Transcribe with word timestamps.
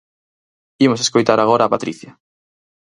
Imos 0.85 1.01
escoitar 1.05 1.39
agora 1.39 1.63
a 1.65 1.71
Patricia. 1.73 2.11